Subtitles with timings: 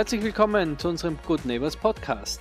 [0.00, 2.40] Herzlich willkommen zu unserem Good Neighbors Podcast.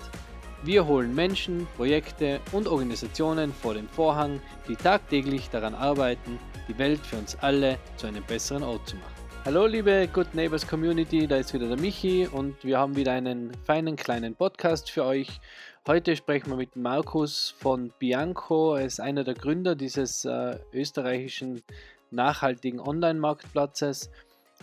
[0.63, 4.39] Wir holen Menschen, Projekte und Organisationen vor den Vorhang,
[4.69, 6.39] die tagtäglich daran arbeiten,
[6.69, 9.11] die Welt für uns alle zu einem besseren Ort zu machen.
[9.43, 13.53] Hallo liebe Good Neighbors Community, da ist wieder der Michi und wir haben wieder einen
[13.65, 15.41] feinen kleinen Podcast für euch.
[15.85, 18.75] Heute sprechen wir mit Markus von Bianco.
[18.75, 21.61] Er ist einer der Gründer dieses äh, österreichischen
[22.09, 24.09] nachhaltigen Online-Marktplatzes.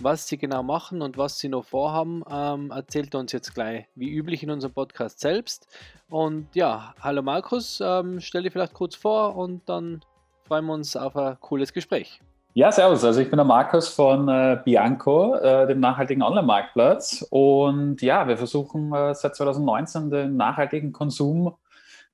[0.01, 3.87] Was sie genau machen und was sie noch vorhaben, ähm, erzählt er uns jetzt gleich,
[3.95, 5.67] wie üblich in unserem Podcast selbst.
[6.11, 10.03] Und ja, hallo Markus, ähm, stell dir vielleicht kurz vor und dann
[10.45, 12.21] freuen wir uns auf ein cooles Gespräch.
[12.53, 13.05] Ja, servus.
[13.05, 17.27] Also ich bin der Markus von äh, Bianco, äh, dem nachhaltigen Online-Marktplatz.
[17.31, 21.55] Und ja, wir versuchen äh, seit 2019 den nachhaltigen Konsum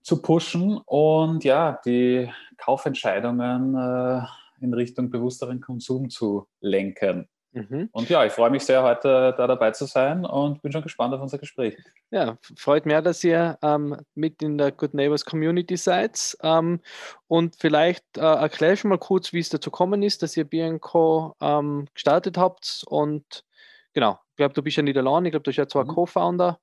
[0.03, 4.23] zu pushen und ja, die Kaufentscheidungen äh,
[4.61, 7.29] in Richtung bewussteren Konsum zu lenken.
[7.53, 7.91] Mhm.
[7.93, 11.13] Und ja, ich freue mich sehr, heute da dabei zu sein und bin schon gespannt
[11.13, 11.77] auf unser Gespräch.
[12.11, 16.37] Ja, freut mich, dass ihr ähm, mit in der Good Neighbors Community seid.
[16.43, 16.81] Ähm,
[17.29, 21.37] und vielleicht äh, erklär ich mal kurz, wie es dazu gekommen ist, dass ihr Bianco
[21.41, 22.85] ähm, gestartet habt.
[22.87, 23.45] Und
[23.93, 25.89] genau, ich glaube, du bist ja nicht allein, ich glaube, du bist ja zwar mhm.
[25.89, 26.59] Co-Founder.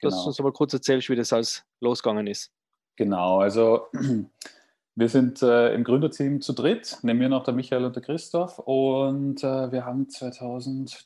[0.00, 0.22] Dass genau.
[0.22, 2.50] du uns aber kurz erzählst, wie das alles losgegangen ist.
[2.96, 3.88] Genau, also
[4.96, 8.58] wir sind äh, im Gründerteam zu dritt, neben mir noch der Michael und der Christoph.
[8.60, 11.04] Und äh, wir haben 2000,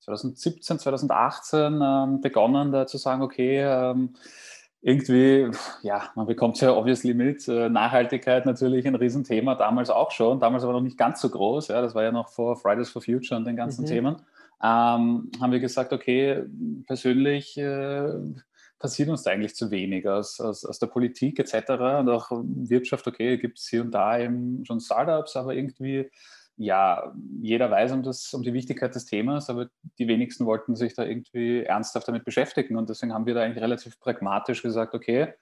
[0.00, 4.14] 2017, 2018 ähm, begonnen, da zu sagen, okay, ähm,
[4.80, 5.48] irgendwie,
[5.82, 10.64] ja, man bekommt ja obviously mit, äh, Nachhaltigkeit natürlich ein Riesenthema, damals auch schon, damals
[10.64, 13.38] aber noch nicht ganz so groß, ja, das war ja noch vor Fridays for Future
[13.38, 13.88] und den ganzen mhm.
[13.88, 14.16] Themen,
[14.60, 16.42] ähm, haben wir gesagt, okay,
[16.88, 18.12] persönlich äh,
[18.82, 21.70] passiert uns da eigentlich zu wenig aus, aus, aus der Politik etc.
[22.00, 26.10] und auch Wirtschaft, okay, gibt es hier und da eben schon Startups, aber irgendwie,
[26.56, 29.68] ja, jeder weiß um, das, um die Wichtigkeit des Themas, aber
[29.98, 33.62] die wenigsten wollten sich da irgendwie ernsthaft damit beschäftigen und deswegen haben wir da eigentlich
[33.62, 35.32] relativ pragmatisch gesagt, okay,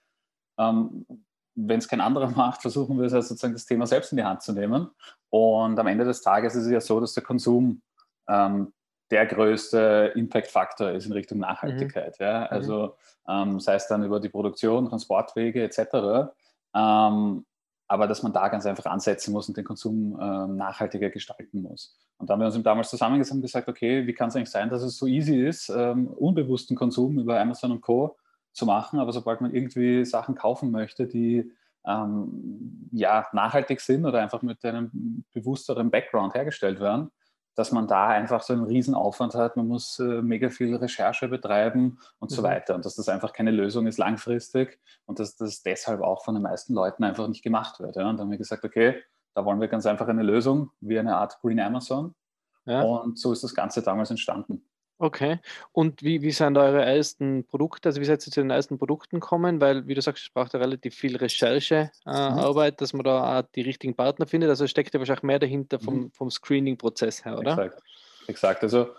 [0.58, 1.06] ähm,
[1.54, 4.24] wenn es kein anderer macht, versuchen wir es also sozusagen das Thema selbst in die
[4.24, 4.90] Hand zu nehmen.
[5.30, 7.80] Und am Ende des Tages ist es ja so, dass der Konsum
[8.28, 8.74] ähm,
[9.10, 12.18] der größte Impact-Faktor ist in Richtung Nachhaltigkeit.
[12.18, 12.24] Mhm.
[12.24, 12.40] Ja?
[12.40, 12.46] Mhm.
[12.50, 12.94] Also
[13.28, 16.32] ähm, sei es dann über die Produktion, Transportwege etc.
[16.74, 17.44] Ähm,
[17.88, 21.96] aber dass man da ganz einfach ansetzen muss und den Konsum ähm, nachhaltiger gestalten muss.
[22.18, 24.70] Und da haben wir uns damals zusammengesetzt und gesagt, okay, wie kann es eigentlich sein,
[24.70, 28.16] dass es so easy ist, ähm, unbewussten Konsum über Amazon und Co.
[28.52, 31.50] zu machen, aber sobald man irgendwie Sachen kaufen möchte, die
[31.86, 37.10] ähm, ja, nachhaltig sind oder einfach mit einem bewussteren Background hergestellt werden,
[37.54, 41.28] dass man da einfach so einen riesen Aufwand hat, man muss äh, mega viel Recherche
[41.28, 42.34] betreiben und mhm.
[42.34, 46.24] so weiter und dass das einfach keine Lösung ist langfristig und dass das deshalb auch
[46.24, 47.96] von den meisten Leuten einfach nicht gemacht wird.
[47.96, 48.08] Ja?
[48.08, 49.02] Und dann haben wir gesagt, okay,
[49.34, 52.14] da wollen wir ganz einfach eine Lösung, wie eine Art Green Amazon.
[52.66, 52.82] Ja.
[52.82, 54.69] Und so ist das Ganze damals entstanden.
[55.00, 55.38] Okay.
[55.72, 57.88] Und wie, wie sind eure ersten Produkte?
[57.88, 59.58] Also wie seid ihr zu den ersten Produkten kommen?
[59.58, 62.76] Weil, wie du sagst, es braucht ja relativ viel Recherchearbeit, äh, mhm.
[62.76, 64.50] dass man da die richtigen Partner findet.
[64.50, 66.10] Also steckt ja wahrscheinlich mehr dahinter vom, mhm.
[66.10, 67.52] vom Screening-Prozess her, oder?
[67.52, 67.82] Exakt.
[68.26, 68.62] Exakt.
[68.62, 68.90] Also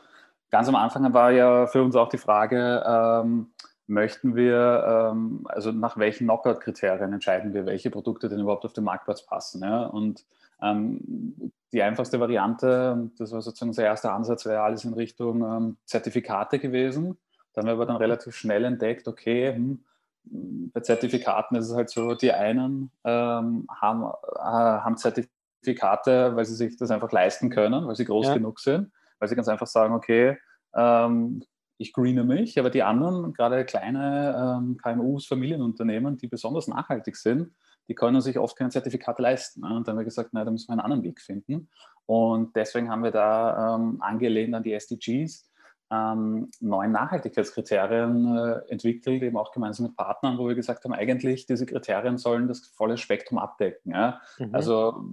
[0.50, 3.52] ganz am Anfang war ja für uns auch die Frage, ähm,
[3.86, 8.86] möchten wir, ähm, also nach welchen Knockout-Kriterien entscheiden wir, welche Produkte denn überhaupt auf den
[8.86, 9.62] Marktplatz passen.
[9.62, 9.86] Ja?
[9.86, 10.26] Und
[10.62, 15.42] ähm, die einfachste Variante, und das war sozusagen unser erster Ansatz, wäre alles in Richtung
[15.42, 17.18] ähm, Zertifikate gewesen.
[17.54, 19.84] Da haben wir aber dann relativ schnell entdeckt, okay, hm,
[20.24, 26.56] bei Zertifikaten ist es halt so, die einen ähm, haben, äh, haben Zertifikate, weil sie
[26.56, 28.34] sich das einfach leisten können, weil sie groß ja.
[28.36, 30.38] genug sind, weil sie ganz einfach sagen, okay,
[30.76, 31.44] ähm,
[31.78, 37.52] ich greene mich, aber die anderen, gerade kleine ähm, KMUs, Familienunternehmen, die besonders nachhaltig sind,
[37.92, 39.60] die können sich oft kein Zertifikat leisten.
[39.60, 39.76] Ne?
[39.76, 41.68] Und dann haben wir gesagt, nein, da müssen wir einen anderen Weg finden.
[42.06, 45.52] Und deswegen haben wir da ähm, angelehnt an die SDGs
[45.92, 51.48] ähm, neun Nachhaltigkeitskriterien äh, entwickelt, eben auch gemeinsam mit Partnern, wo wir gesagt haben, eigentlich
[51.48, 53.92] diese Kriterien sollen das volle Spektrum abdecken.
[53.92, 54.22] Ja?
[54.40, 54.56] Mhm.
[54.56, 55.04] Also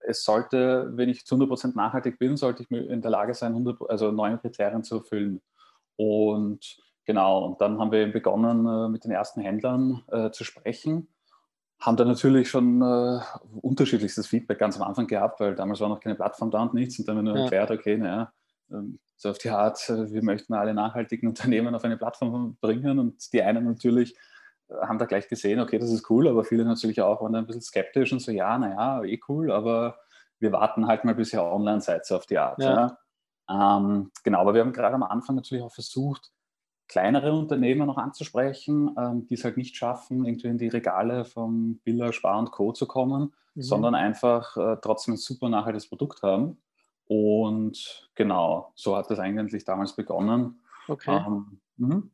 [0.00, 3.88] es sollte, wenn ich zu 100% nachhaltig bin, sollte ich in der Lage sein, 100,
[3.88, 5.40] also neun Kriterien zu erfüllen.
[5.96, 6.76] Und
[7.06, 11.08] genau, und dann haben wir begonnen, äh, mit den ersten Händlern äh, zu sprechen
[11.80, 13.20] haben da natürlich schon äh,
[13.60, 16.98] unterschiedlichstes Feedback ganz am Anfang gehabt, weil damals war noch keine Plattform da und nichts.
[16.98, 17.44] Und dann haben wir nur ja.
[17.44, 18.32] erklärt, okay, naja,
[18.70, 22.98] ähm, so auf die Art, äh, wir möchten alle nachhaltigen Unternehmen auf eine Plattform bringen.
[22.98, 24.16] Und die einen natürlich
[24.68, 27.40] äh, haben da gleich gesehen, okay, das ist cool, aber viele natürlich auch waren da
[27.40, 29.98] ein bisschen skeptisch und so, ja, naja, eh cool, aber
[30.38, 32.60] wir warten halt mal, bis ihr online seid, so auf die Art.
[32.60, 32.98] Ja.
[33.48, 33.78] Ja.
[33.78, 36.32] Ähm, genau, aber wir haben gerade am Anfang natürlich auch versucht,
[36.88, 41.78] kleinere Unternehmer noch anzusprechen, ähm, die es halt nicht schaffen, irgendwie in die Regale von
[41.84, 42.72] Billa, Spar und Co.
[42.72, 43.62] zu kommen, mhm.
[43.62, 46.58] sondern einfach äh, trotzdem ein super nachhaltiges Produkt haben.
[47.08, 50.60] Und genau, so hat das eigentlich damals begonnen.
[50.88, 51.24] Okay.
[51.26, 52.10] Ähm, mhm.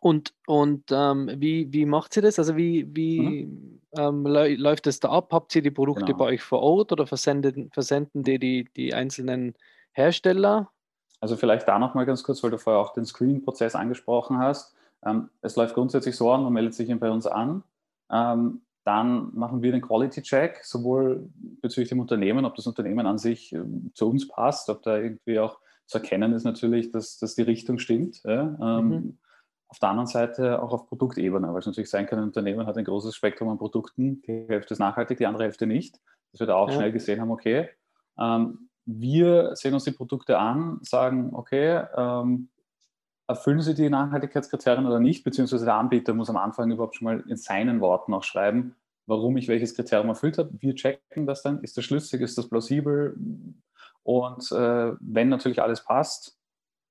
[0.00, 2.38] und und ähm, wie, wie macht sie das?
[2.38, 3.80] Also wie, wie mhm.
[3.96, 5.32] ähm, läuft das da ab?
[5.32, 6.18] Habt ihr die Produkte genau.
[6.18, 9.54] bei euch vor Ort oder versenden, versenden die, die die einzelnen
[9.92, 10.70] Hersteller?
[11.20, 14.74] Also vielleicht da nochmal ganz kurz, weil du vorher auch den Screening-Prozess angesprochen hast.
[15.04, 17.62] Ähm, es läuft grundsätzlich so an, man meldet sich bei uns an.
[18.10, 21.30] Ähm, dann machen wir den Quality-Check, sowohl
[21.62, 25.38] bezüglich dem Unternehmen, ob das Unternehmen an sich ähm, zu uns passt, ob da irgendwie
[25.38, 28.22] auch zu erkennen ist natürlich, dass, dass die Richtung stimmt.
[28.24, 29.18] Mhm.
[29.68, 32.78] Auf der anderen Seite auch auf Produktebene, weil es natürlich sein kann, ein Unternehmen hat
[32.78, 36.00] ein großes Spektrum an Produkten, die Hälfte ist nachhaltig, die andere Hälfte nicht.
[36.32, 36.76] Dass wir da auch ja.
[36.76, 37.68] schnell gesehen haben, okay,
[38.18, 42.48] ähm, wir sehen uns die Produkte an, sagen, okay, ähm,
[43.26, 47.24] erfüllen sie die Nachhaltigkeitskriterien oder nicht, beziehungsweise der Anbieter muss am Anfang überhaupt schon mal
[47.26, 48.76] in seinen Worten auch schreiben,
[49.06, 50.50] warum ich welches Kriterium erfüllt habe.
[50.58, 53.16] Wir checken das dann, ist das schlüssig, ist das plausibel
[54.02, 56.38] und äh, wenn natürlich alles passt,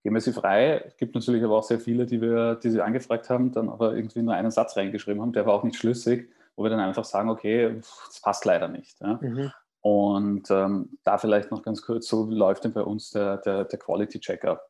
[0.01, 0.84] geben wir sie frei.
[0.88, 3.96] Es gibt natürlich aber auch sehr viele, die wir, die sie angefragt haben, dann aber
[3.96, 7.06] irgendwie nur einen Satz reingeschrieben haben, der war auch nicht schlüssig, wo wir dann einfach
[7.06, 7.75] sagen, okay,
[8.07, 9.00] das passt leider nicht.
[9.00, 9.19] Ja.
[9.22, 9.51] Mhm.
[9.83, 13.77] Und ähm, da vielleicht noch ganz kurz, so läuft denn bei uns der, der, der
[13.77, 14.62] Quality Checker.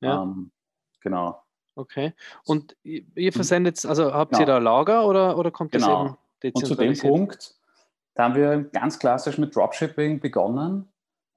[0.00, 0.22] Ja.
[0.22, 0.50] Ähm,
[1.00, 1.40] genau.
[1.76, 2.14] Okay.
[2.44, 3.32] Und ihr mhm.
[3.32, 4.42] versendet, also habt genau.
[4.42, 5.86] ihr da Lager oder, oder kommt genau.
[5.86, 6.88] das eben dezentralisiert?
[6.88, 7.54] Und zu dem Punkt,
[8.14, 10.88] da haben wir ganz klassisch mit Dropshipping begonnen.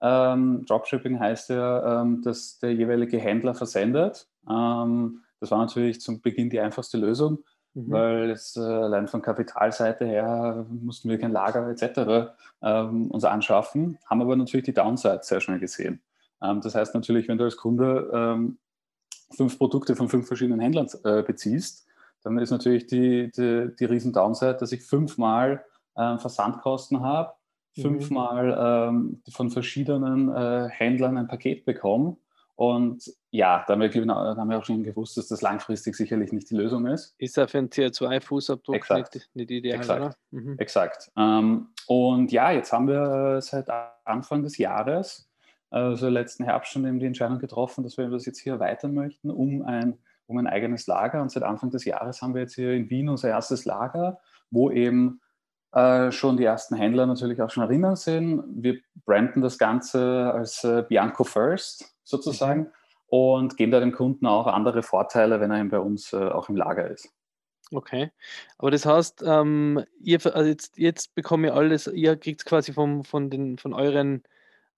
[0.02, 4.28] Ähm, Dropshipping heißt ja, ähm, dass der jeweilige Händler versendet.
[4.50, 7.44] Ähm, das war natürlich zum Beginn die einfachste Lösung.
[7.74, 7.92] Mhm.
[7.92, 12.32] Weil es äh, allein von Kapitalseite her mussten wir kein Lager etc.
[12.62, 16.02] Ähm, uns anschaffen, haben aber natürlich die Downside sehr schnell gesehen.
[16.42, 18.58] Ähm, das heißt natürlich, wenn du als Kunde ähm,
[19.32, 21.88] fünf Produkte von fünf verschiedenen Händlern äh, beziehst,
[22.24, 25.64] dann ist natürlich die, die, die riesen Downside, dass ich fünfmal
[25.96, 27.34] äh, Versandkosten habe,
[27.78, 27.82] mhm.
[27.82, 32.18] fünfmal ähm, von verschiedenen äh, Händlern ein Paket bekomme
[32.60, 36.34] und ja, da haben, wir, da haben wir auch schon gewusst, dass das langfristig sicherlich
[36.34, 37.16] nicht die Lösung ist.
[37.18, 40.18] Ist ja für einen CO2-Fußabdruck nicht, nicht ideal, Exakt.
[40.32, 40.58] Mhm.
[40.58, 41.10] Exakt.
[41.16, 43.70] Ähm, und ja, jetzt haben wir seit
[44.04, 45.32] Anfang des Jahres,
[45.70, 49.32] also letzten Herbst schon eben die Entscheidung getroffen, dass wir das jetzt hier erweitern möchten
[49.32, 49.98] um ein,
[50.28, 51.22] um ein eigenes Lager.
[51.22, 54.20] Und seit Anfang des Jahres haben wir jetzt hier in Wien unser erstes Lager,
[54.52, 55.22] wo eben
[55.72, 58.44] äh, schon die ersten Händler natürlich auch schon erinnern sind.
[58.56, 62.68] Wir branden das Ganze als äh, Bianco First sozusagen mhm.
[63.08, 66.50] und geben da dem Kunden auch andere Vorteile, wenn er eben bei uns äh, auch
[66.50, 67.14] im Lager ist.
[67.72, 68.10] Okay,
[68.58, 73.04] aber das heißt, ähm, ihr, also jetzt, jetzt bekommt ihr alles, ihr kriegt quasi vom,
[73.04, 74.24] von, den, von euren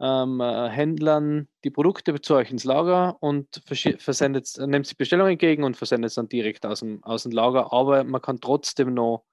[0.02, 3.62] ähm, äh, Händlern die Produkte zu euch ins Lager und
[3.98, 7.72] versendet, nehmt die Bestellung entgegen und versendet es dann direkt aus dem, aus dem Lager,
[7.72, 9.24] aber man kann trotzdem noch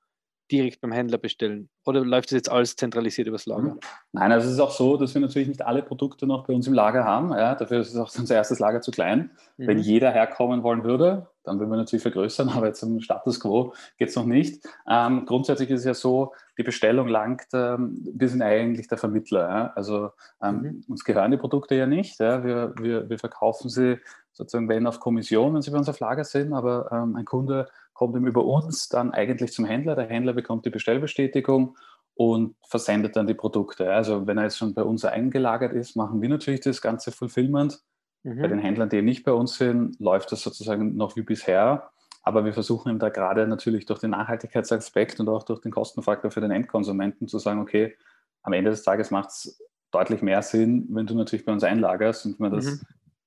[0.51, 1.69] direkt beim Händler bestellen?
[1.85, 3.75] Oder läuft das jetzt alles zentralisiert übers Lager?
[3.75, 3.81] Mhm.
[4.13, 6.67] Nein, also es ist auch so, dass wir natürlich nicht alle Produkte noch bei uns
[6.67, 7.33] im Lager haben.
[7.33, 9.31] Ja, dafür ist auch unser erstes Lager zu klein.
[9.57, 9.67] Mhm.
[9.67, 13.73] Wenn jeder herkommen wollen würde, dann würden wir natürlich vergrößern, aber jetzt im Status quo
[13.97, 14.67] geht es noch nicht.
[14.89, 19.49] Ähm, grundsätzlich ist es ja so, die Bestellung langt, ähm, wir sind eigentlich der Vermittler.
[19.49, 19.73] Ja?
[19.75, 20.11] Also
[20.43, 20.85] ähm, mhm.
[20.89, 22.19] uns gehören die Produkte ja nicht.
[22.21, 22.45] Ja?
[22.45, 23.99] Wir, wir, wir verkaufen sie
[24.33, 27.69] sozusagen, wenn auf Kommission, wenn sie bei uns auf Lager sind, aber ähm, ein Kunde
[27.99, 29.97] kommt ihm über uns dann eigentlich zum Händler.
[29.97, 31.77] Der Händler bekommt die Bestellbestätigung
[32.15, 33.93] und versendet dann die Produkte.
[33.93, 37.83] Also wenn er jetzt schon bei uns eingelagert ist, machen wir natürlich das ganze Fulfillment.
[38.23, 38.41] Mhm.
[38.41, 41.91] Bei den Händlern, die nicht bei uns sind, läuft das sozusagen noch wie bisher.
[42.23, 46.31] Aber wir versuchen ihm da gerade natürlich durch den Nachhaltigkeitsaspekt und auch durch den Kostenfaktor
[46.31, 47.97] für den Endkonsumenten zu sagen, okay,
[48.45, 52.27] am Ende des Tages macht es deutlich mehr Sinn, wenn du natürlich bei uns einlagerst
[52.27, 52.81] und man das mhm.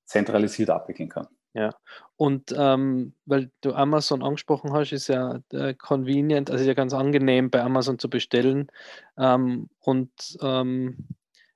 [0.05, 1.27] zentralisiert abwickeln kann.
[1.53, 1.71] Ja,
[2.15, 6.93] und ähm, weil du Amazon angesprochen hast, ist ja äh, convenient, also ist ja ganz
[6.93, 8.67] angenehm bei Amazon zu bestellen.
[9.17, 11.07] Ähm, und ähm,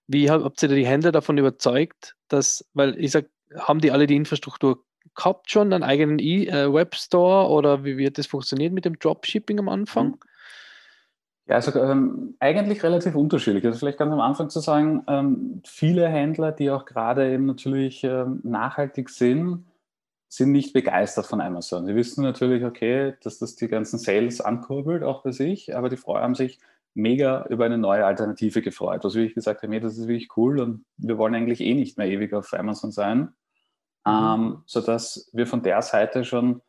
[0.07, 4.17] wie habt ihr die Händler davon überzeugt, dass, weil ich sag, haben die alle die
[4.17, 4.83] Infrastruktur
[5.15, 9.59] gehabt schon, einen eigenen e äh, Webstore oder wie wird das funktioniert mit dem Dropshipping
[9.59, 10.07] am Anfang?
[10.07, 10.19] Mhm.
[11.47, 13.63] Ja, also ähm, eigentlich relativ unterschiedlich.
[13.65, 18.03] Also vielleicht ganz am Anfang zu sagen, ähm, viele Händler, die auch gerade eben natürlich
[18.03, 19.63] ähm, nachhaltig sind,
[20.27, 21.85] sind nicht begeistert von Amazon.
[21.85, 25.97] Sie wissen natürlich, okay, dass das die ganzen Sales ankurbelt, auch bei sich, aber die
[25.97, 26.59] haben sich
[26.93, 29.03] mega über eine neue Alternative gefreut.
[29.03, 31.97] Was wirklich gesagt haben, hey, das ist wirklich cool und wir wollen eigentlich eh nicht
[31.97, 33.33] mehr ewig auf Amazon sein.
[34.05, 34.11] Mhm.
[34.11, 36.61] Ähm, sodass wir von der Seite schon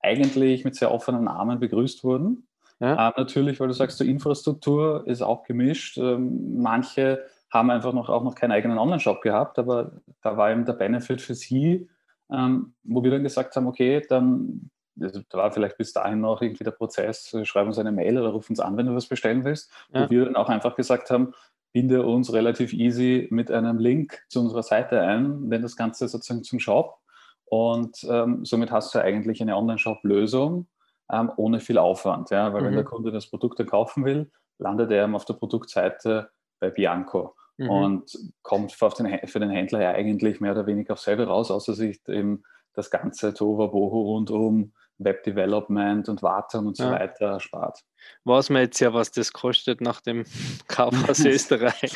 [0.00, 2.46] eigentlich mit sehr offenen Armen begrüßt wurden.
[2.80, 3.08] Ja.
[3.08, 5.98] Ähm, natürlich, weil du sagst, die Infrastruktur ist auch gemischt.
[5.98, 10.64] Ähm, manche haben einfach noch, auch noch keinen eigenen Online-Shop gehabt, aber da war eben
[10.64, 11.88] der Benefit für sie,
[12.32, 16.40] ähm, wo wir dann gesagt haben, okay, dann also da war vielleicht bis dahin noch
[16.40, 19.06] irgendwie der Prozess, äh, schreib uns eine Mail oder ruf uns an, wenn du was
[19.06, 19.70] bestellen willst.
[19.92, 20.06] Ja.
[20.06, 21.34] Wo wir dann auch einfach gesagt haben,
[21.72, 26.42] binde uns relativ easy mit einem Link zu unserer Seite ein, wenn das Ganze sozusagen
[26.42, 26.98] zum Shop.
[27.44, 30.66] Und ähm, somit hast du eigentlich eine Online-Shop-Lösung
[31.12, 32.30] ähm, ohne viel Aufwand.
[32.30, 32.52] Ja?
[32.52, 32.66] Weil mhm.
[32.66, 37.36] wenn der Kunde das Produkt dann kaufen will, landet er auf der Produktseite bei Bianco
[37.56, 37.70] mhm.
[37.70, 41.50] und kommt für den, für den Händler ja eigentlich mehr oder weniger auf selber raus,
[41.50, 42.42] außer sich eben
[42.74, 46.92] das ganze Tohuwabohu rund um Web Development und Wartung und so ja.
[46.92, 47.80] weiter erspart.
[48.24, 50.24] Weiß man jetzt ja, was das kostet nach dem
[50.68, 51.92] Kauf aus Österreich.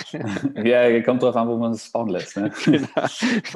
[0.55, 2.37] ja, kommt darauf an, wo man es bauen lässt.
[2.37, 2.51] Ne?
[2.65, 3.09] genau,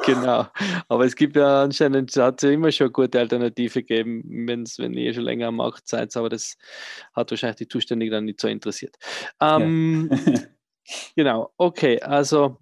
[0.07, 0.47] genau.
[0.89, 4.95] Aber es gibt ja anscheinend, es hat ja immer schon gute Alternative gegeben, wenn's, wenn
[4.95, 6.57] ihr schon länger am Markt seid, aber das
[7.13, 8.97] hat wahrscheinlich die Zuständigen dann nicht so interessiert.
[9.41, 10.39] Ähm, ja.
[11.17, 12.59] Genau, okay, also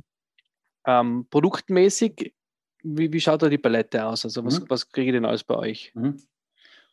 [0.87, 2.35] ähm, produktmäßig,
[2.83, 4.25] wie, wie schaut da die Palette aus?
[4.25, 4.65] Also was, mhm.
[4.69, 5.93] was kriege ich denn alles bei euch?
[5.95, 6.21] Mhm.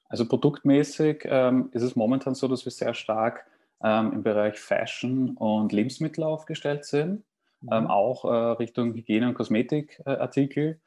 [0.08, 3.46] Also produktmäßig ähm, ist es momentan so, dass wir sehr stark
[3.84, 7.24] ähm, im Bereich Fashion und Lebensmittel aufgestellt sind,
[7.62, 7.70] mhm.
[7.72, 10.72] ähm, auch äh, Richtung Hygiene- und Kosmetikartikel.
[10.72, 10.78] Äh,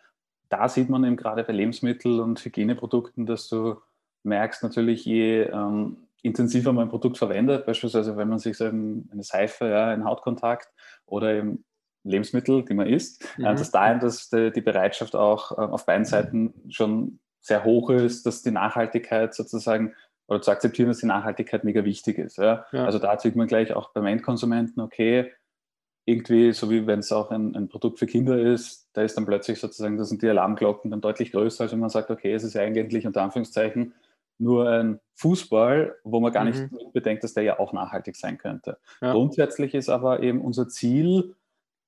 [0.49, 3.76] da sieht man eben gerade bei Lebensmittel- und Hygieneprodukten, dass du
[4.25, 9.23] merkst natürlich, je ähm, intensiver man ein Produkt verwendet, beispielsweise wenn man sich so eine
[9.23, 10.69] Seife, ja, einen Hautkontakt
[11.07, 11.64] oder eben
[12.05, 13.45] Lebensmittel, die man isst, mhm.
[13.45, 18.25] dass da dass die, die Bereitschaft auch äh, auf beiden Seiten schon sehr hoch ist,
[18.25, 19.95] dass die Nachhaltigkeit sozusagen
[20.29, 22.38] oder zu akzeptieren, dass die Nachhaltigkeit mega wichtig ist.
[22.38, 22.64] Ja?
[22.73, 22.85] Ja.
[22.85, 25.33] Also da sieht man gleich auch beim Endkonsumenten, okay,
[26.05, 29.26] irgendwie, so wie wenn es auch ein, ein, Produkt für Kinder ist, da ist dann
[29.26, 32.43] plötzlich sozusagen, da sind die Alarmglocken dann deutlich größer, als wenn man sagt, okay, es
[32.43, 33.95] ist ja eigentlich unter Anführungszeichen
[34.42, 36.50] nur ein Fußball, wo man gar mhm.
[36.50, 38.78] nicht bedenkt, dass der ja auch nachhaltig sein könnte.
[39.00, 39.12] Ja.
[39.12, 41.34] Grundsätzlich ist aber eben unser Ziel,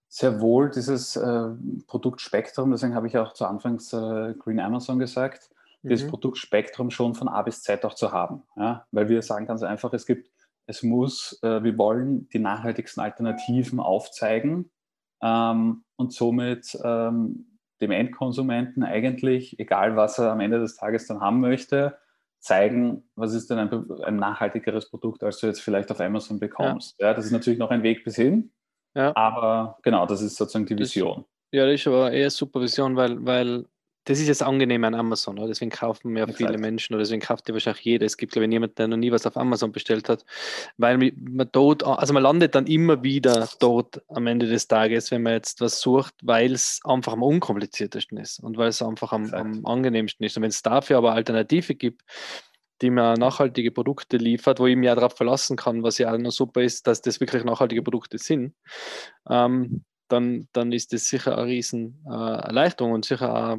[0.08, 1.49] sehr wohl dieses äh,
[1.88, 5.50] Produktspektrum, deswegen habe ich auch zu Anfangs äh, Green Amazon gesagt,
[5.82, 5.88] mhm.
[5.88, 8.44] dieses Produktspektrum schon von A bis Z auch zu haben.
[8.56, 8.87] Ja?
[8.92, 10.30] Weil wir sagen ganz einfach, es gibt,
[10.66, 14.70] es muss, äh, wir wollen die nachhaltigsten Alternativen aufzeigen
[15.20, 21.20] ähm, und somit ähm, dem Endkonsumenten eigentlich, egal was er am Ende des Tages dann
[21.20, 21.99] haben möchte,
[22.44, 26.94] zeigen, was ist denn ein, ein nachhaltigeres Produkt, als du jetzt vielleicht auf Amazon bekommst.
[27.00, 27.08] Ja.
[27.08, 28.52] ja das ist natürlich noch ein Weg bis hin,
[28.94, 29.14] ja.
[29.16, 31.16] Aber genau, das ist sozusagen die Vision.
[31.16, 33.66] Das, ja, das ist aber eher super Vision, weil, weil
[34.04, 35.49] das ist jetzt angenehm an Amazon, oder?
[35.49, 38.04] deswegen kaufen ja viele Menschen oder deswegen kauft ja wahrscheinlich jeder.
[38.04, 40.25] Es gibt, glaube ich, niemanden, der noch nie was auf Amazon bestellt hat,
[40.76, 45.23] weil man dort, also man landet dann immer wieder dort am Ende des Tages, wenn
[45.23, 49.32] man jetzt was sucht, weil es einfach am unkompliziertesten ist und weil es einfach am,
[49.32, 50.37] am angenehmsten ist.
[50.37, 52.02] Und wenn es dafür aber Alternative gibt,
[52.82, 56.18] die mir nachhaltige Produkte liefert, wo ich mich ja darauf verlassen kann, was ja auch
[56.18, 58.54] noch super ist, dass das wirklich nachhaltige Produkte sind,
[59.30, 59.84] ähm,
[60.14, 63.59] dann, dann ist das sicher eine riesen äh, Erleichterung und sicher auch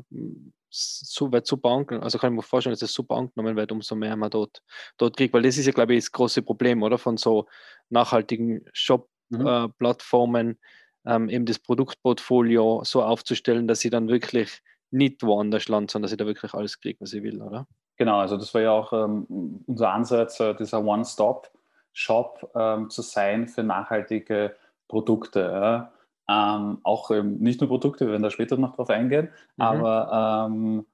[0.69, 2.03] so weit super angenommen.
[2.03, 4.61] Also kann ich mir vorstellen, dass das super angenommen wird, umso mehr man dort,
[4.97, 6.97] dort kriegt, weil das ist ja, glaube ich, das große Problem, oder?
[6.97, 7.47] Von so
[7.89, 10.57] nachhaltigen Shop-Plattformen, mhm.
[11.05, 16.03] äh, ähm, eben das Produktportfolio so aufzustellen, dass sie dann wirklich nicht woanders landen, sondern
[16.03, 17.67] dass ich da wirklich alles kriege, was ich will, oder?
[17.97, 23.47] Genau, also das war ja auch ähm, unser Ansatz, äh, dieser One-Stop-Shop ähm, zu sein
[23.47, 24.55] für nachhaltige
[24.87, 25.39] Produkte.
[25.39, 25.91] Ja.
[26.27, 29.63] Ähm, auch ähm, nicht nur Produkte, wir werden da später noch drauf eingehen, mhm.
[29.63, 30.85] aber ähm,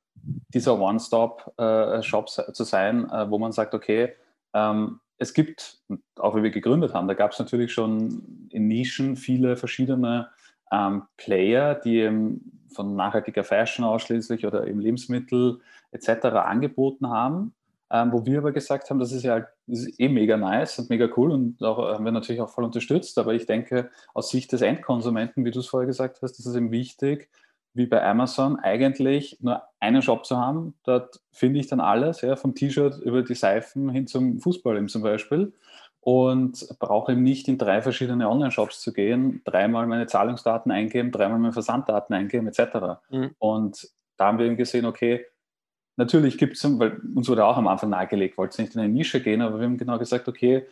[0.54, 4.14] dieser One-Stop-Shop äh, zu sein, äh, wo man sagt, okay,
[4.54, 5.80] ähm, es gibt,
[6.20, 10.30] auch wie wir gegründet haben, da gab es natürlich schon in Nischen viele verschiedene
[11.18, 12.40] Player, die
[12.74, 15.60] von nachhaltiger Fashion ausschließlich oder eben Lebensmittel
[15.92, 16.28] etc.
[16.28, 17.54] angeboten haben,
[17.92, 20.90] ähm, wo wir aber gesagt haben, das ist ja das ist eh mega nice und
[20.90, 24.30] mega cool und auch, äh, haben wir natürlich auch voll unterstützt, aber ich denke, aus
[24.30, 27.30] Sicht des Endkonsumenten, wie du es vorher gesagt hast, ist es eben wichtig,
[27.74, 30.74] wie bei Amazon eigentlich nur einen Shop zu haben.
[30.84, 34.90] Dort finde ich dann alles, ja, vom T-Shirt über die Seifen hin zum Fußball eben
[34.90, 35.54] zum Beispiel
[36.02, 41.40] und brauche eben nicht in drei verschiedene Online-Shops zu gehen, dreimal meine Zahlungsdaten eingeben, dreimal
[41.40, 43.00] meine Versanddaten eingeben, etc.
[43.10, 43.36] Mhm.
[43.38, 45.26] Und da haben wir eben gesehen, okay,
[45.98, 48.92] natürlich gibt es, weil uns wurde auch am Anfang nahegelegt, wollte es nicht in eine
[48.92, 50.66] Nische gehen, aber wir haben genau gesagt, okay,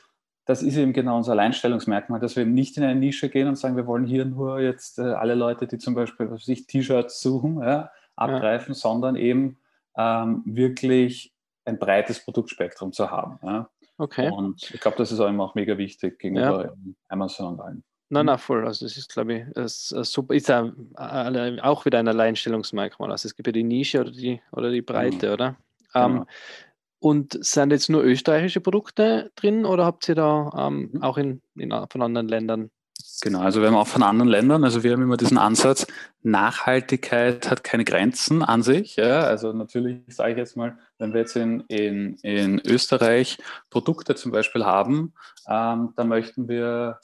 [0.46, 3.56] das ist eben genau unser Alleinstellungsmerkmal, dass wir eben nicht in eine Nische gehen und
[3.56, 7.60] sagen, wir wollen hier nur jetzt äh, alle Leute, die zum Beispiel sich T-Shirts suchen,
[7.62, 8.80] ja, abgreifen, ja.
[8.80, 9.60] sondern eben
[9.96, 11.34] ähm, wirklich
[11.66, 13.38] ein breites Produktspektrum zu haben.
[13.44, 13.70] Ja.
[13.98, 14.32] Okay.
[14.32, 16.74] Und ich glaube, das ist auch mega wichtig gegenüber.
[17.10, 17.84] Amazon und allen.
[18.10, 18.66] Nein, nein, voll.
[18.66, 20.34] Also das ist, glaube ich, das ist super.
[20.34, 23.12] Ist auch, auch wieder ein Alleinstellungsmerkmal.
[23.12, 25.34] Also es gibt ja die Nische oder die, oder die Breite, mhm.
[25.34, 25.56] oder?
[25.94, 26.06] Genau.
[26.06, 26.26] Ähm,
[27.02, 31.04] und sind jetzt nur österreichische Produkte drin oder habt ihr da ähm, mhm.
[31.04, 32.72] auch in, in, von anderen Ländern?
[33.22, 35.88] Genau, also wir haben auch von anderen Ländern, also wir haben immer diesen Ansatz,
[36.22, 38.96] Nachhaltigkeit hat keine Grenzen an sich.
[38.96, 39.22] Ja?
[39.22, 43.38] Also natürlich sage ich jetzt mal, wenn wir jetzt in, in, in Österreich
[43.70, 45.14] Produkte zum Beispiel haben,
[45.48, 47.00] ähm, dann möchten wir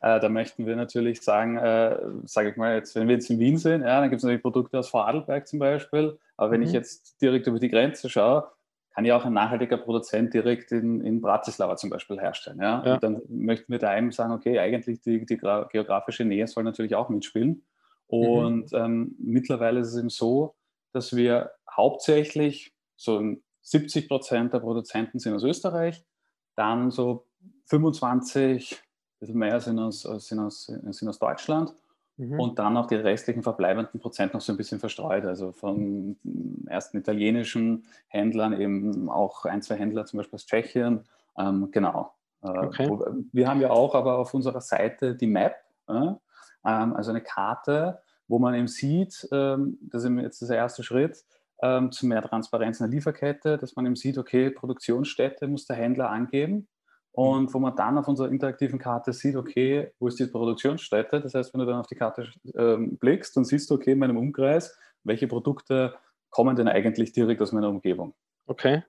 [0.00, 3.38] Äh, da möchten wir natürlich sagen, äh, sage ich mal, jetzt, wenn wir jetzt in
[3.38, 6.18] Wien sind, ja, dann gibt es natürlich Produkte aus Vorarlberg zum Beispiel.
[6.36, 6.66] Aber wenn mhm.
[6.66, 8.48] ich jetzt direkt über die Grenze schaue,
[8.94, 12.60] kann ja auch ein nachhaltiger Produzent direkt in, in Bratislava zum Beispiel herstellen.
[12.60, 12.82] Ja?
[12.84, 12.98] ja.
[12.98, 17.08] Dann möchten wir da eben sagen, okay, eigentlich die, die geografische Nähe soll natürlich auch
[17.08, 17.64] mitspielen.
[18.06, 18.78] Und mhm.
[18.78, 20.54] ähm, mittlerweile ist es eben so,
[20.92, 26.04] dass wir hauptsächlich so 70 Prozent der Produzenten sind aus Österreich,
[26.54, 27.26] dann so
[27.66, 28.78] 25, ein
[29.22, 31.74] bisschen mehr sind aus, sind aus, sind aus Deutschland
[32.16, 32.40] mhm.
[32.40, 35.24] und dann auch die restlichen verbleibenden Prozent noch so ein bisschen verstreut.
[35.24, 36.16] Also von
[36.66, 41.04] ersten italienischen Händlern, eben auch ein, zwei Händler zum Beispiel aus Tschechien.
[41.38, 42.12] Ähm, genau.
[42.42, 42.90] Äh, okay.
[43.32, 45.54] Wir haben ja auch aber auf unserer Seite die Map,
[45.88, 46.12] äh,
[46.62, 51.24] also eine Karte, wo man eben sieht, ähm, das ist jetzt der erste Schritt,
[51.62, 55.76] ähm, zu mehr Transparenz in der Lieferkette, dass man eben sieht, okay, Produktionsstätte muss der
[55.76, 56.66] Händler angeben
[57.12, 61.20] und wo man dann auf unserer interaktiven Karte sieht, okay, wo ist die Produktionsstätte?
[61.20, 63.98] Das heißt, wenn du dann auf die Karte ähm, blickst, dann siehst du, okay, in
[63.98, 65.94] meinem Umkreis, welche Produkte
[66.30, 68.14] kommen denn eigentlich direkt aus meiner Umgebung.
[68.46, 68.82] Okay.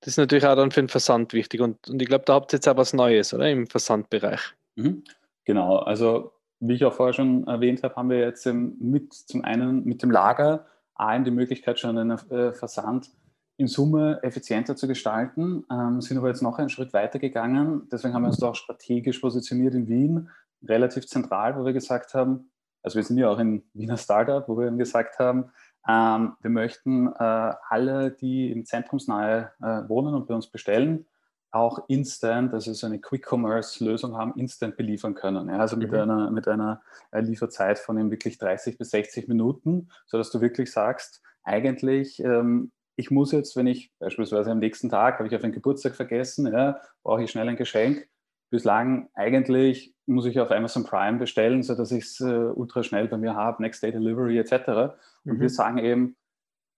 [0.00, 1.60] Das ist natürlich auch dann für den Versand wichtig.
[1.60, 3.50] Und, und ich glaube, da habt ihr jetzt auch was Neues, oder?
[3.50, 4.54] Im Versandbereich.
[4.76, 5.02] Mhm.
[5.44, 5.78] Genau.
[5.78, 10.02] Also, wie ich auch vorher schon erwähnt habe, haben wir jetzt mit zum einen mit
[10.02, 13.10] dem Lager A, die Möglichkeit, schon einen äh, Versand
[13.58, 17.88] in Summe effizienter zu gestalten, ähm, sind aber jetzt noch einen Schritt weiter gegangen.
[17.90, 20.28] Deswegen haben wir uns da auch strategisch positioniert in Wien,
[20.62, 22.50] relativ zentral, wo wir gesagt haben,
[22.82, 25.50] also wir sind ja auch ein Wiener Startup, wo wir eben gesagt haben,
[25.88, 31.06] ähm, wir möchten äh, alle, die im Zentrumsnahe äh, wohnen und bei uns bestellen,
[31.50, 35.48] auch instant, also so eine Quick-Commerce-Lösung haben, instant beliefern können.
[35.48, 35.98] Ja, also mit, mhm.
[35.98, 36.82] einer, mit einer
[37.12, 42.72] äh, Lieferzeit von eben wirklich 30 bis 60 Minuten, sodass du wirklich sagst, eigentlich, ähm,
[42.96, 46.50] ich muss jetzt, wenn ich beispielsweise am nächsten Tag habe ich auf einen Geburtstag vergessen,
[46.50, 48.08] ja, brauche ich schnell ein Geschenk.
[48.50, 53.18] Bislang eigentlich muss ich auf Amazon Prime bestellen, sodass ich es äh, ultra schnell bei
[53.18, 54.96] mir habe, Next Day Delivery etc.
[55.24, 55.40] Und mhm.
[55.40, 56.16] wir sagen eben,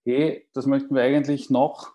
[0.04, 1.94] hey, das möchten wir eigentlich noch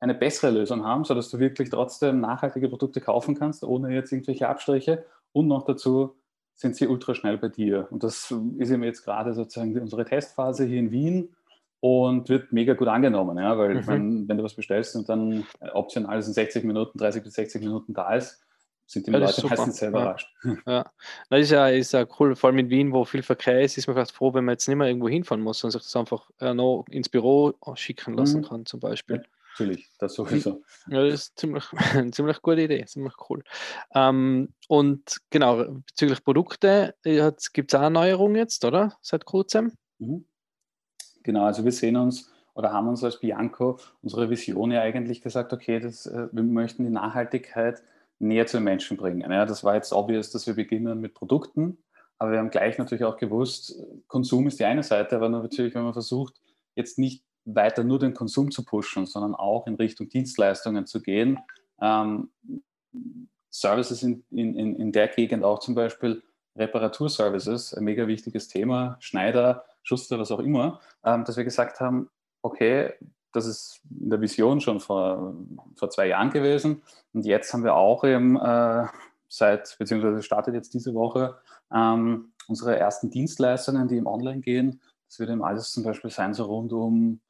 [0.00, 4.48] eine bessere Lösung haben, sodass du wirklich trotzdem nachhaltige Produkte kaufen kannst, ohne jetzt irgendwelche
[4.48, 5.06] Abstriche.
[5.32, 6.16] Und noch dazu
[6.54, 7.88] sind sie ultra schnell bei dir.
[7.90, 11.34] Und das ist eben jetzt gerade sozusagen unsere Testphase hier in Wien
[11.84, 13.84] und wird mega gut angenommen, ja, weil mhm.
[13.84, 17.92] meine, wenn du was bestellst und dann optional in 60 Minuten, 30 bis 60 Minuten
[17.92, 18.42] da ist,
[18.86, 20.34] sind die ja, Leute meistens sehr überrascht.
[20.44, 20.54] Ja.
[20.66, 20.90] ja.
[21.28, 23.86] Das ist ja, ist ja cool, vor allem in Wien, wo viel Verkehr ist, ist
[23.86, 26.30] man fast froh, wenn man jetzt nicht mehr irgendwo hinfahren muss und sich das einfach
[26.40, 28.44] äh, noch ins Büro schicken lassen mhm.
[28.46, 29.22] kann, zum Beispiel.
[29.50, 30.62] Natürlich, das sowieso.
[30.88, 33.44] Ja, das ist ziemlich, eine ziemlich gute Idee, ziemlich cool.
[33.94, 38.96] Ähm, und genau, bezüglich Produkte, äh, gibt es auch eine Neuerung jetzt, oder?
[39.02, 39.76] Seit kurzem?
[39.98, 40.24] Mhm.
[41.24, 45.52] Genau, also wir sehen uns oder haben uns als Bianco unsere Vision ja eigentlich gesagt,
[45.52, 47.82] okay, das, äh, wir möchten die Nachhaltigkeit
[48.20, 49.28] näher zu den Menschen bringen.
[49.28, 51.78] Ja, das war jetzt obvious, dass wir beginnen mit Produkten,
[52.18, 53.74] aber wir haben gleich natürlich auch gewusst,
[54.06, 56.40] Konsum ist die eine Seite, aber natürlich, wenn man versucht,
[56.76, 61.38] jetzt nicht weiter nur den Konsum zu pushen, sondern auch in Richtung Dienstleistungen zu gehen.
[61.80, 62.30] Ähm,
[63.50, 66.22] Services in, in, in der Gegend auch zum Beispiel
[66.56, 72.10] Reparaturservices, ein mega wichtiges Thema, Schneider, Schuster, was auch immer, ähm, dass wir gesagt haben,
[72.42, 72.92] okay,
[73.32, 75.34] das ist in der Vision schon vor,
[75.76, 78.86] vor zwei Jahren gewesen und jetzt haben wir auch eben äh,
[79.28, 81.36] seit, beziehungsweise startet jetzt diese Woche
[81.72, 84.80] ähm, unsere ersten Dienstleistungen, die im Online gehen.
[85.08, 87.20] Das wird eben alles zum Beispiel sein, so rund um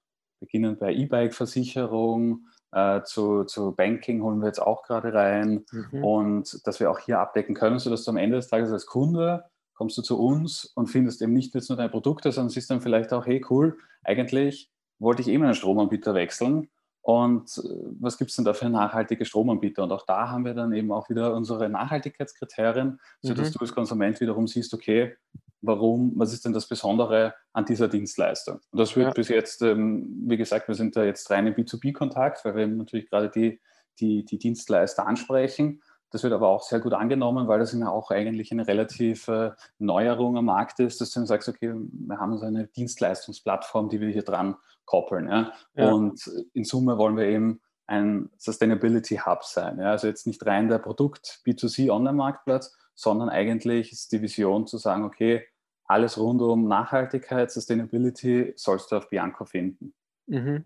[0.41, 6.05] beginnen bei E-Bike-Versicherung, äh, zu, zu Banking holen wir jetzt auch gerade rein mhm.
[6.05, 9.45] und dass wir auch hier abdecken können, sodass du am Ende des Tages als Kunde
[9.75, 12.81] kommst du zu uns und findest eben nicht jetzt nur deine Produkte, sondern siehst dann
[12.81, 16.69] vielleicht auch, hey cool, eigentlich wollte ich eben einen Stromanbieter wechseln
[17.05, 17.69] und äh,
[18.01, 19.83] was gibt es denn da für nachhaltige Stromanbieter?
[19.83, 23.53] Und auch da haben wir dann eben auch wieder unsere Nachhaltigkeitskriterien, sodass mhm.
[23.53, 25.15] du als Konsument wiederum siehst, okay,
[25.61, 28.61] warum, was ist denn das Besondere an dieser Dienstleistung?
[28.71, 29.13] Und das wird ja.
[29.13, 33.11] bis jetzt, ähm, wie gesagt, wir sind da jetzt rein im B2B-Kontakt, weil wir natürlich
[33.11, 33.61] gerade die,
[34.01, 35.83] die, die Dienstleister ansprechen.
[36.15, 40.37] Das wird aber auch sehr gut angenommen, weil das ja auch eigentlich eine relative Neuerung
[40.37, 44.11] am Markt ist, dass du dann sagst, okay, wir haben so eine Dienstleistungsplattform, die wir
[44.11, 45.29] hier dran koppeln.
[45.29, 45.53] Ja?
[45.75, 45.91] Ja.
[45.91, 49.81] Und in Summe wollen wir eben ein Sustainability Hub sein.
[49.81, 49.91] Ja?
[49.91, 55.03] Also jetzt nicht rein der Produkt B2C Online-Marktplatz, sondern eigentlich ist die Vision zu sagen,
[55.03, 55.45] okay,
[55.85, 59.93] alles rund um Nachhaltigkeit, Sustainability sollst du auf Bianco finden.
[60.29, 60.65] Mhm.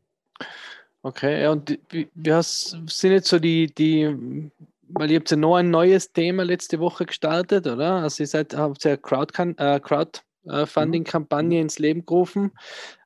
[1.00, 4.50] Okay, ja, und wie, wie hast, sind jetzt so die, die,
[4.90, 7.96] weil ihr habt ja noch ein neues Thema letzte Woche gestartet, oder?
[7.96, 11.62] Also ihr seid, habt ja Crowd, äh, Crowdfunding-Kampagne mhm.
[11.62, 12.52] ins Leben gerufen.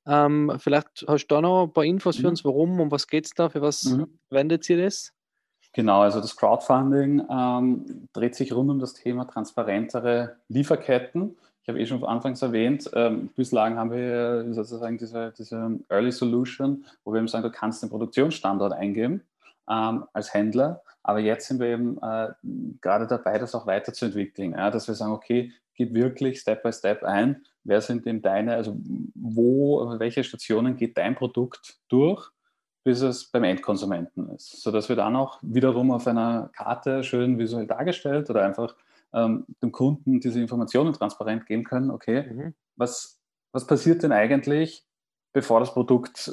[0.07, 2.29] Ähm, vielleicht hast du da noch ein paar Infos für mhm.
[2.31, 4.19] uns, warum und was geht es da, für was mhm.
[4.31, 5.13] wendet ihr das?
[5.75, 11.37] Genau, also das Crowdfunding ähm, dreht sich rund um das Thema transparentere Lieferketten.
[11.63, 16.85] Ich habe eh schon anfangs erwähnt, ähm, bislang haben wir sozusagen diese, diese Early Solution,
[17.05, 19.23] wo wir eben sagen, du kannst den Produktionsstandort eingeben
[19.71, 22.29] ähm, als Händler, aber jetzt sind wir eben äh,
[22.81, 27.03] gerade dabei, das auch weiterzuentwickeln, ja, dass wir sagen, okay, gib wirklich Step by Step
[27.03, 28.77] ein, wer sind denn deine, also
[29.15, 32.31] wo, welche Stationen geht dein Produkt durch,
[32.85, 37.67] bis es beim Endkonsumenten ist, sodass wir dann auch wiederum auf einer Karte schön visuell
[37.67, 38.75] dargestellt oder einfach
[39.15, 42.55] ähm, dem Kunden diese Informationen transparent geben können, okay, mhm.
[42.77, 43.21] was,
[43.53, 44.85] was passiert denn eigentlich,
[45.33, 46.33] bevor das Produkt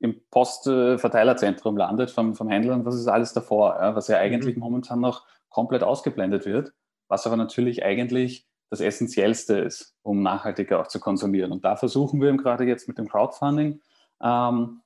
[0.00, 4.56] im Postverteilerzentrum landet vom, vom Händler und was ist alles davor, ja, was ja eigentlich
[4.56, 4.62] mhm.
[4.62, 6.72] momentan noch komplett ausgeblendet wird,
[7.08, 11.52] was aber natürlich eigentlich das Essentiellste ist, um nachhaltiger auch zu konsumieren.
[11.52, 13.80] Und da versuchen wir eben gerade jetzt mit dem Crowdfunding
[14.22, 14.82] ähm,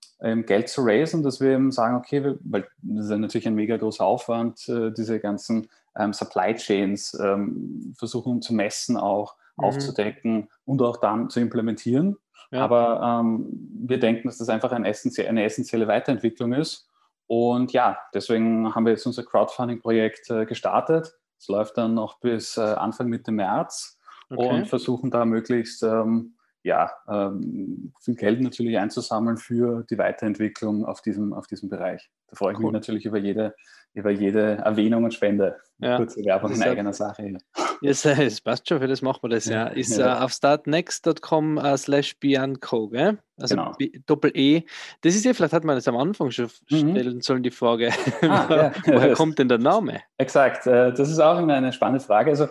[0.47, 3.57] Geld zu raisen, dass wir eben sagen, okay, wir, weil das ist ja natürlich ein
[3.57, 9.65] mega großer Aufwand, äh, diese ganzen ähm, Supply Chains ähm, versuchen zu messen, auch mhm.
[9.65, 12.19] aufzudecken und auch dann zu implementieren.
[12.51, 12.65] Ja.
[12.65, 13.47] Aber ähm,
[13.87, 16.89] wir denken, dass das einfach ein essentie eine essentielle Weiterentwicklung ist.
[17.27, 21.15] Und ja, deswegen haben wir jetzt unser Crowdfunding-Projekt äh, gestartet.
[21.39, 23.99] Es läuft dann noch bis äh, Anfang Mitte März
[24.31, 24.49] okay.
[24.49, 31.03] und versuchen da möglichst ähm, ja, ähm, viel Geld natürlich einzusammeln für die Weiterentwicklung auf
[31.03, 32.11] diesem, auf diesem Bereich.
[32.29, 32.67] Da freue ich cool.
[32.67, 33.55] mich natürlich über jede,
[33.95, 35.57] über jede Erwähnung und Spende.
[35.79, 35.97] Ja.
[35.97, 37.37] Kurze Werbung in eigener Sache.
[37.81, 39.67] Ja, es passt schon, für das machen wir das ja.
[39.67, 40.21] Ist ja.
[40.21, 43.19] Uh, auf startnext.com uh, slash Bianco, gell?
[43.41, 43.73] Also genau.
[44.07, 44.63] Doppel-E.
[45.01, 46.91] Das ist ja, vielleicht hat man das am Anfang schon mhm.
[46.91, 47.91] stellen sollen, die Frage.
[48.23, 48.73] Ah, ja.
[48.87, 50.01] Woher kommt denn der Name?
[50.17, 52.31] Exakt, äh, das ist auch immer eine spannende Frage.
[52.31, 52.47] Also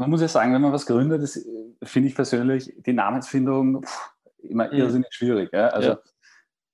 [0.00, 1.46] man muss ja sagen, wenn man was gründet, das
[1.82, 4.78] finde ich persönlich die Namensfindung pff, immer mhm.
[4.78, 5.52] irrsinnig schwierig.
[5.52, 5.68] Ja?
[5.68, 5.96] Also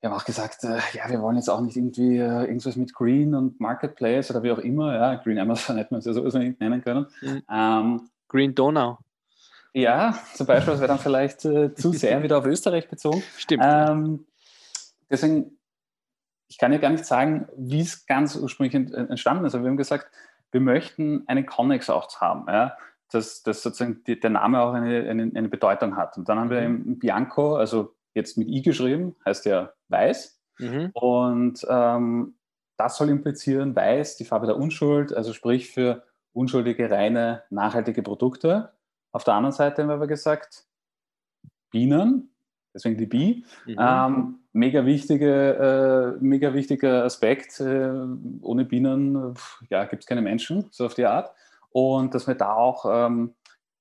[0.01, 2.95] wir haben auch gesagt, äh, ja, wir wollen jetzt auch nicht irgendwie äh, irgendwas mit
[2.95, 6.39] Green und Marketplace oder wie auch immer, ja, Green Amazon hätte man es ja sowieso
[6.39, 7.07] nicht nennen können.
[7.21, 7.43] Mhm.
[7.51, 8.99] Ähm, Green Donau.
[9.73, 13.25] Ja, zum Beispiel, das wäre dann vielleicht äh, zu sehr wieder auf Österreich bezogen.
[13.37, 13.65] Stimmt.
[13.67, 14.27] Ähm,
[15.11, 15.59] deswegen,
[16.47, 19.55] ich kann ja gar nicht sagen, wie es ganz ursprünglich entstanden ist.
[19.57, 20.07] Aber wir haben gesagt,
[20.53, 22.77] wir möchten einen Connex auch haben, ja,
[23.11, 26.16] dass, dass sozusagen die, der Name auch eine, eine, eine, Bedeutung hat.
[26.16, 26.64] Und dann haben wir mhm.
[26.64, 30.40] eben Bianco, also jetzt mit I geschrieben, heißt ja weiß.
[30.59, 30.90] Mhm.
[30.95, 32.35] Und ähm,
[32.77, 38.73] das soll implizieren, weiß, die Farbe der Unschuld, also sprich für unschuldige, reine, nachhaltige Produkte.
[39.12, 40.66] Auf der anderen Seite haben wir aber gesagt,
[41.71, 42.31] Bienen,
[42.75, 43.45] deswegen die Bi.
[43.66, 43.77] Mhm.
[43.79, 47.61] Ähm, mega, wichtige, äh, mega wichtiger Aspekt.
[47.61, 47.90] Äh,
[48.42, 49.35] ohne Bienen
[49.71, 51.35] ja, gibt es keine Menschen, so auf die Art.
[51.77, 53.35] Und dass wir da auch ähm,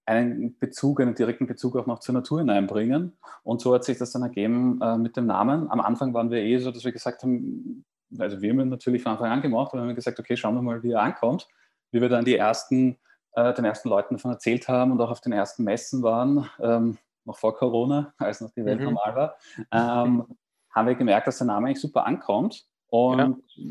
[0.05, 3.17] einen Bezug, einen direkten Bezug auch noch zur Natur hineinbringen.
[3.43, 5.71] Und so hat sich das dann ergeben äh, mit dem Namen.
[5.71, 7.85] Am Anfang waren wir eh so, dass wir gesagt haben,
[8.19, 10.55] also wir haben ihn natürlich von Anfang an gemacht, aber wir haben gesagt, okay, schauen
[10.55, 11.47] wir mal, wie er ankommt.
[11.91, 12.97] Wie wir dann die ersten,
[13.31, 16.97] äh, den ersten Leuten davon erzählt haben und auch auf den ersten Messen waren, ähm,
[17.23, 18.87] noch vor Corona, als noch die Welt mhm.
[18.87, 19.35] normal war,
[19.71, 20.25] ähm,
[20.69, 22.65] haben wir gemerkt, dass der Name eigentlich super ankommt.
[22.87, 23.63] Und ja.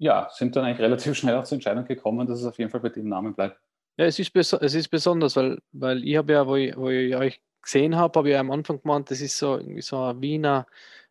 [0.00, 2.80] Ja, sind dann eigentlich relativ schnell auch zur Entscheidung gekommen, dass es auf jeden Fall
[2.80, 3.60] bei dem Namen bleibt.
[3.96, 7.14] Ja, es ist, es ist besonders, weil, weil ich habe ja, wo ich, wo ich
[7.14, 10.66] euch gesehen habe, habe ich am Anfang gemeint, das ist so irgendwie so ein Wiener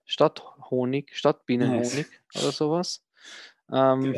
[0.06, 2.08] Stadthonig, Stadtbienenhonig yes.
[2.44, 3.06] oder sowas.
[3.72, 4.16] Ähm,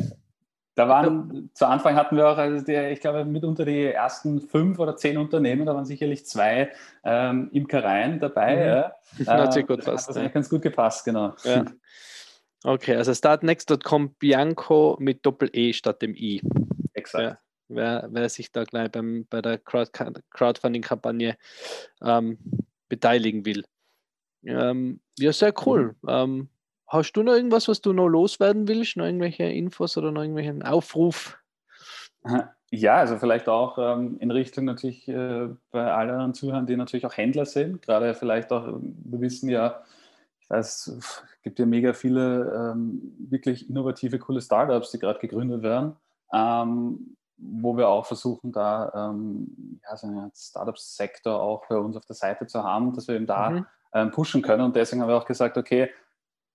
[0.75, 4.79] da waren, zu Anfang hatten wir auch, also die, ich glaube, mitunter die ersten fünf
[4.79, 6.71] oder zehn Unternehmen, da waren sicherlich zwei
[7.03, 8.55] ähm, Imkereien dabei.
[8.55, 8.61] Mhm.
[8.61, 8.95] Ja.
[9.17, 10.07] Das hat sehr gut gepasst.
[10.07, 11.33] Das hat ganz gut gepasst, genau.
[11.43, 11.65] Ja.
[12.63, 16.41] Okay, also startnext.com Bianco mit Doppel-E statt dem I.
[16.93, 17.23] Exakt.
[17.23, 17.37] Ja
[17.75, 19.91] wer, wer sich da gleich beim, bei der Crowd,
[20.31, 21.37] Crowdfunding-Kampagne
[22.01, 22.37] ähm,
[22.89, 23.63] beteiligen will.
[24.43, 25.95] Ähm, ja, sehr cool.
[26.07, 26.49] Ähm,
[26.87, 28.97] hast du noch irgendwas, was du noch loswerden willst?
[28.97, 31.37] Noch irgendwelche Infos oder noch irgendwelchen Aufruf?
[32.73, 37.17] Ja, also vielleicht auch ähm, in Richtung natürlich äh, bei allen Zuhörern, die natürlich auch
[37.17, 37.81] Händler sind.
[37.81, 39.83] Gerade vielleicht auch, wir wissen ja,
[40.59, 45.95] es gibt ja mega viele ähm, wirklich innovative, coole Startups, die gerade gegründet werden.
[46.33, 52.05] Ähm, wo wir auch versuchen, da ähm, ja, so einen Startup-Sektor auch bei uns auf
[52.05, 53.65] der Seite zu haben, dass wir eben da mhm.
[53.93, 54.63] ähm, pushen können.
[54.63, 55.89] Und deswegen haben wir auch gesagt, okay,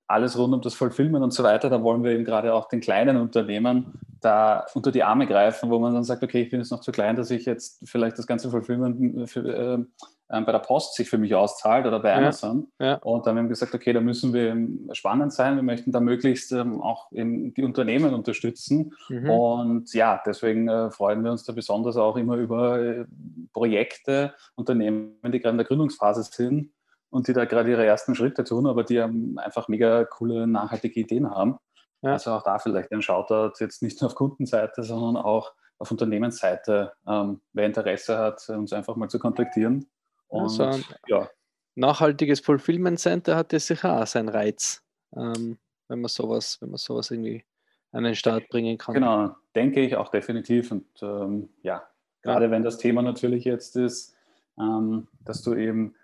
[0.07, 2.81] alles rund um das Fulfillment und so weiter, da wollen wir eben gerade auch den
[2.81, 6.71] kleinen Unternehmen da unter die Arme greifen, wo man dann sagt, okay, ich bin jetzt
[6.71, 9.85] noch zu klein, dass ich jetzt vielleicht das ganze Fulfillment für, äh,
[10.29, 12.69] bei der Post sich für mich auszahlt oder bei Amazon.
[12.81, 12.95] Ja, ja.
[12.97, 14.57] Und dann haben wir gesagt, okay, da müssen wir
[14.95, 15.55] spannend sein.
[15.55, 18.93] Wir möchten da möglichst ähm, auch die Unternehmen unterstützen.
[19.09, 19.31] Mhm.
[19.31, 23.05] Und ja, deswegen äh, freuen wir uns da besonders auch immer über äh,
[23.53, 26.73] Projekte, Unternehmen, die gerade in der Gründungsphase sind
[27.11, 31.31] und die da gerade ihre ersten Schritte tun, aber die einfach mega coole, nachhaltige Ideen
[31.31, 31.57] haben.
[32.03, 32.13] Ja.
[32.13, 36.93] Also auch da vielleicht ein Shoutout jetzt nicht nur auf Kundenseite, sondern auch auf Unternehmensseite,
[37.07, 39.89] ähm, wer Interesse hat, uns einfach mal zu kontaktieren.
[40.29, 41.29] Und, also ein ja.
[41.75, 44.83] nachhaltiges Fulfillment Center hat ja sicher auch seinen Reiz,
[45.17, 45.59] ähm,
[45.89, 47.45] wenn man sowas, wenn man sowas irgendwie
[47.93, 48.95] an den Start bringen kann.
[48.95, 50.71] Genau, denke ich auch definitiv.
[50.71, 51.83] Und ähm, ja,
[52.23, 52.51] gerade ja.
[52.51, 54.15] wenn das Thema natürlich jetzt ist,
[54.59, 55.95] ähm, dass du eben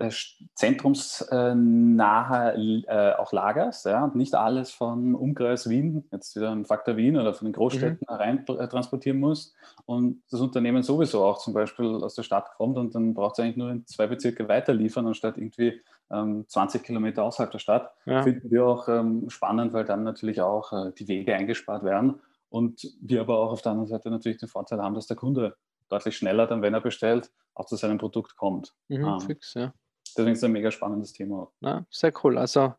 [0.00, 0.10] äh,
[0.54, 6.96] zentrumsnahe äh, auch lagerst ja, und nicht alles von Umkreis Wien, jetzt wieder ein Faktor
[6.96, 8.14] Wien oder von den Großstädten mhm.
[8.14, 9.54] rein äh, transportieren musst
[9.86, 13.44] und das Unternehmen sowieso auch zum Beispiel aus der Stadt kommt und dann braucht es
[13.44, 17.92] eigentlich nur in zwei Bezirke weiterliefern, anstatt irgendwie ähm, 20 Kilometer außerhalb der Stadt.
[18.06, 18.22] Ja.
[18.22, 22.86] Finden wir auch ähm, spannend, weil dann natürlich auch äh, die Wege eingespart werden und
[23.00, 25.56] wir aber auch auf der anderen Seite natürlich den Vorteil haben, dass der Kunde
[25.90, 28.74] deutlich schneller dann, wenn er bestellt, auch zu seinem Produkt kommt.
[28.88, 29.74] Mhm, ähm, fix, ja.
[30.16, 31.50] Deswegen ist es ein mega spannendes Thema.
[31.60, 32.38] Ja, sehr cool.
[32.38, 32.74] Also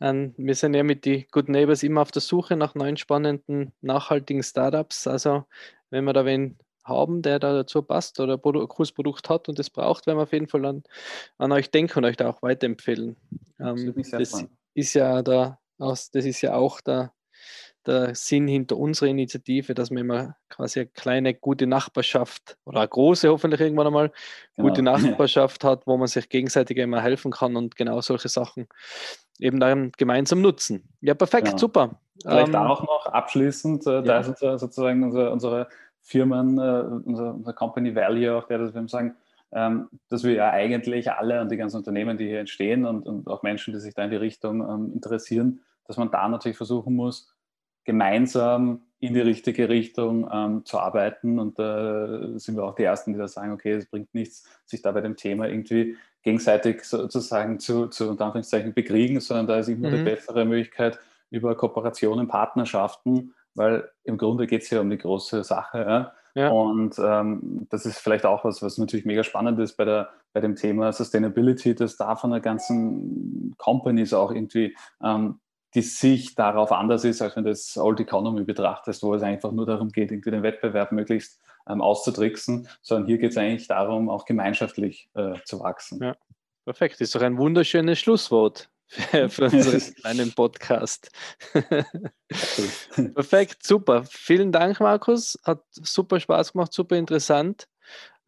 [0.00, 3.72] ähm, wir sind ja mit den Good Neighbors immer auf der Suche nach neuen spannenden,
[3.80, 5.06] nachhaltigen Startups.
[5.06, 5.44] Also
[5.90, 9.58] wenn wir da wen haben, der da dazu passt oder ein cooles Produkt hat und
[9.58, 10.82] das braucht, werden wir auf jeden Fall an,
[11.38, 13.16] an euch denken und euch da auch weiterempfehlen.
[13.58, 17.12] Ähm, das, das ist ja da, das ist ja auch der,
[17.86, 22.88] der Sinn hinter unserer Initiative, dass man immer quasi eine kleine gute Nachbarschaft oder eine
[22.88, 24.12] große hoffentlich irgendwann einmal
[24.56, 24.68] genau.
[24.68, 28.68] gute Nachbarschaft hat, wo man sich gegenseitig immer helfen kann und genau solche Sachen
[29.38, 30.88] eben dann gemeinsam nutzen.
[31.00, 31.58] Ja, perfekt, genau.
[31.58, 32.00] super.
[32.22, 34.02] Vielleicht ähm, auch noch abschließend, äh, ja.
[34.02, 35.68] da ist unser, sozusagen unsere, unsere
[36.02, 39.16] Firmen, äh, unser, unser, Company Value auch der, dass wir sagen,
[39.52, 43.26] ähm, dass wir ja eigentlich alle und die ganzen Unternehmen, die hier entstehen und, und
[43.26, 46.94] auch Menschen, die sich da in die Richtung ähm, interessieren, dass man da natürlich versuchen
[46.94, 47.34] muss,
[47.84, 51.38] gemeinsam in die richtige Richtung ähm, zu arbeiten.
[51.38, 54.46] Und da äh, sind wir auch die Ersten, die da sagen, okay, es bringt nichts,
[54.66, 59.58] sich da bei dem Thema irgendwie gegenseitig sozusagen zu, zu unter Anführungszeichen bekriegen, sondern da
[59.58, 59.96] ist immer mhm.
[59.96, 60.98] die bessere Möglichkeit
[61.30, 65.78] über Kooperationen, Partnerschaften, weil im Grunde geht es ja um die große Sache.
[65.78, 66.12] Ja?
[66.34, 66.50] Ja.
[66.50, 70.40] Und ähm, das ist vielleicht auch was, was natürlich mega spannend ist bei, der, bei
[70.40, 75.40] dem Thema Sustainability, dass da von der ganzen Companies auch irgendwie ähm,
[75.74, 79.52] die Sicht darauf anders ist, als wenn du das Old Economy betrachtest, wo es einfach
[79.52, 84.08] nur darum geht, irgendwie den Wettbewerb möglichst ähm, auszutricksen, sondern hier geht es eigentlich darum,
[84.08, 86.02] auch gemeinschaftlich äh, zu wachsen.
[86.02, 86.16] Ja,
[86.64, 86.94] perfekt.
[86.94, 91.10] Das ist doch ein wunderschönes Schlusswort für, für unseren kleinen Podcast.
[93.14, 94.04] perfekt, super.
[94.10, 95.38] Vielen Dank, Markus.
[95.44, 97.68] Hat super Spaß gemacht, super interessant.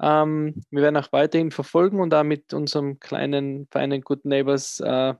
[0.00, 5.14] Ähm, wir werden auch weiterhin verfolgen und da mit unserem kleinen, feinen Good Neighbors äh,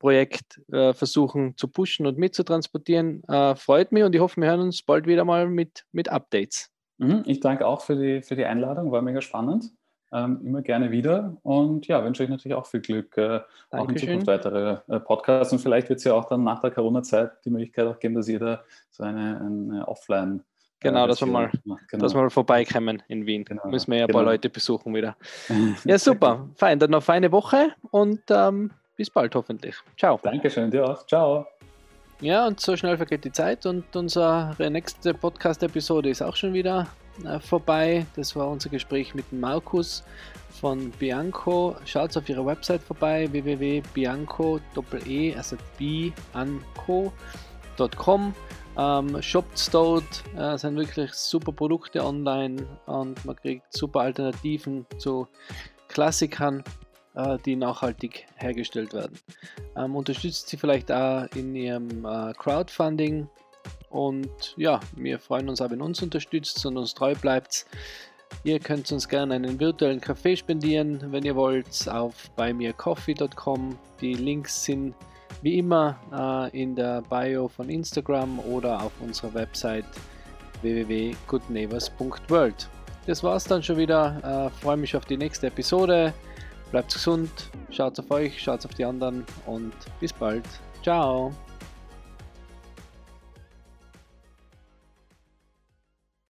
[0.00, 3.22] Projekt äh, versuchen zu pushen und mitzutransportieren.
[3.28, 6.70] Äh, freut mich und ich hoffe, wir hören uns bald wieder mal mit, mit Updates.
[6.98, 9.70] Mhm, ich danke auch für die, für die Einladung, war mega spannend.
[10.12, 13.96] Ähm, immer gerne wieder und ja, wünsche euch natürlich auch viel Glück, äh, auch in
[13.96, 17.50] Zukunft weitere äh, Podcasts und vielleicht wird es ja auch dann nach der Corona-Zeit die
[17.50, 20.42] Möglichkeit auch geben, dass jeder so eine, eine Offline-
[20.82, 21.50] Genau, dass wir mal,
[21.88, 22.02] genau.
[22.02, 23.44] dass wir mal vorbeikommen in Wien.
[23.44, 23.68] Genau.
[23.68, 24.20] Müssen wir ja ein genau.
[24.20, 25.14] paar Leute besuchen wieder.
[25.84, 26.48] Ja, super.
[26.56, 26.78] Fein.
[26.78, 29.74] Dann noch eine Woche und ähm, bis bald hoffentlich.
[29.96, 30.20] Ciao.
[30.22, 31.06] Dankeschön, dir auch.
[31.06, 31.46] Ciao.
[32.20, 36.86] Ja, und so schnell vergeht die Zeit und unsere nächste Podcast-Episode ist auch schon wieder
[37.24, 38.04] äh, vorbei.
[38.14, 40.04] Das war unser Gespräch mit Markus
[40.60, 41.76] von Bianco.
[41.86, 44.60] Schaut auf ihre Website vorbei, www.bianco,
[45.06, 47.14] e, also bianco.com.
[48.76, 55.26] Ähm, shoppt dort, äh, sind wirklich super Produkte online und man kriegt super Alternativen zu
[55.88, 56.62] Klassikern.
[57.14, 59.18] Äh, die nachhaltig hergestellt werden.
[59.76, 63.28] Ähm, unterstützt sie vielleicht auch in ihrem äh, Crowdfunding
[63.88, 67.66] und ja, wir freuen uns auch, wenn uns unterstützt und uns treu bleibt.
[68.44, 73.76] Ihr könnt uns gerne einen virtuellen Kaffee spendieren, wenn ihr wollt, auf buymeacoffee.com.
[74.00, 74.94] Die Links sind
[75.42, 79.86] wie immer äh, in der Bio von Instagram oder auf unserer Website
[80.62, 82.68] www.goodneighbors.world.
[83.06, 84.50] Das war's dann schon wieder.
[84.52, 86.14] Äh, freue mich auf die nächste Episode.
[86.70, 87.30] Bleibt gesund,
[87.70, 90.44] schaut auf euch, schaut auf die anderen und bis bald.
[90.82, 91.32] Ciao.